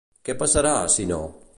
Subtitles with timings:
[0.29, 1.23] Què passarà, si no?